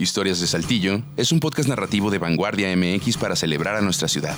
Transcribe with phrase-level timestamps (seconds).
[0.00, 4.34] Historias de Saltillo es un podcast narrativo de Vanguardia MX para celebrar a nuestra ciudad.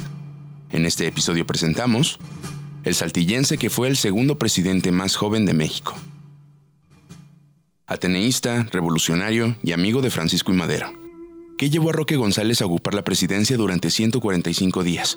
[0.73, 2.19] En este episodio presentamos
[2.83, 5.95] El saltillense que fue el segundo presidente más joven de México.
[7.87, 10.93] Ateneísta, revolucionario y amigo de Francisco y Madero.
[11.57, 15.17] ¿Qué llevó a Roque González a ocupar la presidencia durante 145 días?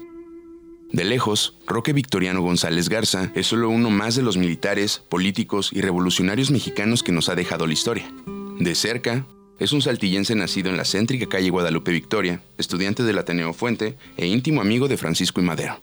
[0.91, 5.81] De lejos, Roque Victoriano González Garza es solo uno más de los militares, políticos y
[5.81, 8.13] revolucionarios mexicanos que nos ha dejado la historia.
[8.59, 9.25] De cerca,
[9.59, 14.27] es un saltillense nacido en la céntrica calle Guadalupe Victoria, estudiante del Ateneo Fuente e
[14.27, 15.81] íntimo amigo de Francisco y Madero.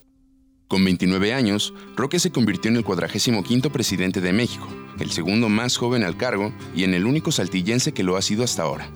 [0.68, 4.66] Con 29 años, Roque se convirtió en el 45 presidente de México,
[4.98, 8.44] el segundo más joven al cargo y en el único saltillense que lo ha sido
[8.44, 8.90] hasta ahora.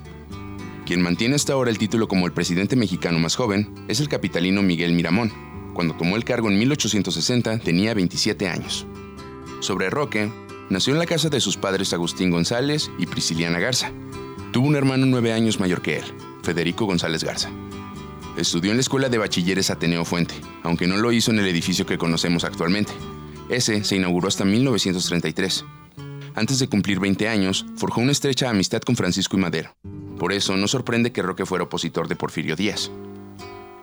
[0.87, 4.63] Quien mantiene hasta ahora el título como el presidente mexicano más joven es el capitalino
[4.63, 5.33] Miguel Miramón.
[5.75, 8.87] Cuando tomó el cargo en 1860 tenía 27 años.
[9.61, 10.31] Sobre Roque,
[10.71, 13.93] nació en la casa de sus padres Agustín González y Prisciliana Garza,
[14.53, 16.05] Tuvo un hermano nueve años mayor que él,
[16.43, 17.51] Federico González Garza.
[18.37, 21.87] Estudió en la Escuela de Bachilleres Ateneo Fuente, aunque no lo hizo en el edificio
[21.87, 22.93] que conocemos actualmente.
[23.49, 25.65] Ese se inauguró hasta 1933.
[26.35, 29.75] Antes de cumplir 20 años, forjó una estrecha amistad con Francisco y Madero.
[30.19, 32.91] Por eso no sorprende que Roque fuera opositor de Porfirio Díaz.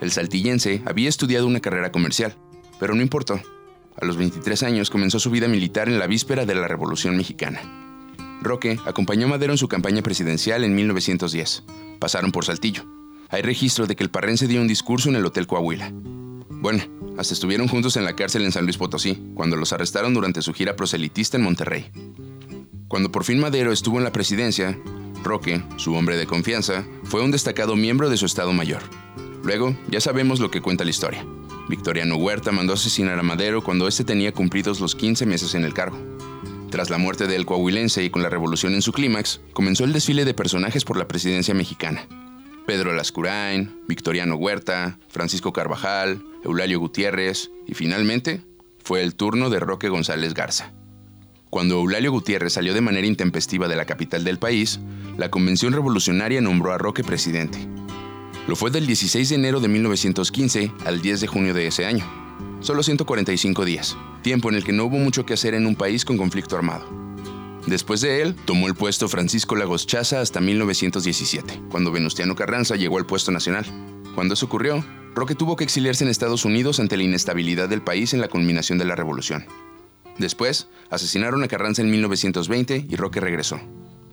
[0.01, 2.35] El saltillense había estudiado una carrera comercial,
[2.79, 3.39] pero no importó.
[3.99, 7.82] A los 23 años comenzó su vida militar en la víspera de la Revolución Mexicana.
[8.43, 11.63] Roque acompañó a Madero en su campaña presidencial en 1910.
[11.99, 12.85] Pasaron por Saltillo.
[13.29, 15.91] Hay registro de que el parrense dio un discurso en el Hotel Coahuila.
[16.49, 16.83] Bueno,
[17.17, 20.53] hasta estuvieron juntos en la cárcel en San Luis Potosí, cuando los arrestaron durante su
[20.53, 21.89] gira proselitista en Monterrey.
[22.87, 24.77] Cuando por fin Madero estuvo en la presidencia,
[25.23, 28.81] Roque, su hombre de confianza, fue un destacado miembro de su Estado Mayor.
[29.43, 31.25] Luego, ya sabemos lo que cuenta la historia.
[31.69, 35.73] Victoriano Huerta mandó asesinar a Madero cuando éste tenía cumplidos los 15 meses en el
[35.73, 35.97] cargo.
[36.73, 40.25] Tras la muerte del coahuilense y con la revolución en su clímax, comenzó el desfile
[40.25, 42.07] de personajes por la presidencia mexicana.
[42.65, 48.41] Pedro Lascurain, Victoriano Huerta, Francisco Carvajal, Eulalio Gutiérrez y finalmente
[48.83, 50.73] fue el turno de Roque González Garza.
[51.51, 54.79] Cuando Eulalio Gutiérrez salió de manera intempestiva de la capital del país,
[55.15, 57.67] la Convención Revolucionaria nombró a Roque presidente.
[58.47, 62.22] Lo fue del 16 de enero de 1915 al 10 de junio de ese año.
[62.59, 66.05] Solo 145 días, tiempo en el que no hubo mucho que hacer en un país
[66.05, 66.85] con conflicto armado.
[67.67, 72.97] Después de él, tomó el puesto Francisco Lagos Chaza hasta 1917, cuando Venustiano Carranza llegó
[72.97, 73.65] al puesto nacional.
[74.15, 74.83] Cuando eso ocurrió,
[75.15, 78.77] Roque tuvo que exiliarse en Estados Unidos ante la inestabilidad del país en la culminación
[78.79, 79.45] de la revolución.
[80.17, 83.59] Después, asesinaron a Carranza en 1920 y Roque regresó.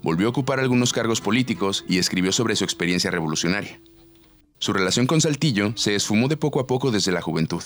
[0.03, 3.81] Volvió a ocupar algunos cargos políticos y escribió sobre su experiencia revolucionaria.
[4.59, 7.63] Su relación con Saltillo se esfumó de poco a poco desde la juventud.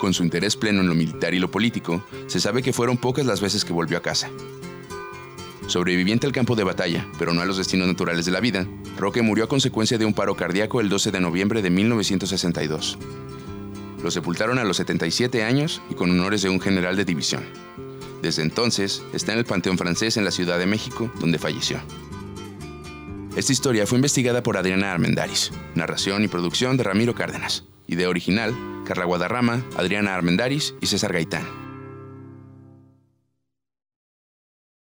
[0.00, 3.26] Con su interés pleno en lo militar y lo político, se sabe que fueron pocas
[3.26, 4.30] las veces que volvió a casa.
[5.66, 8.66] Sobreviviente al campo de batalla, pero no a los destinos naturales de la vida,
[8.96, 12.96] Roque murió a consecuencia de un paro cardíaco el 12 de noviembre de 1962.
[14.02, 17.44] Lo sepultaron a los 77 años y con honores de un general de división.
[18.22, 21.78] Desde entonces está en el Panteón Francés en la Ciudad de México, donde falleció.
[23.36, 28.54] Esta historia fue investigada por Adriana Armendaris, narración y producción de Ramiro Cárdenas, idea original
[28.90, 31.69] Carla Guadarrama, Adriana Armendaris y César Gaitán.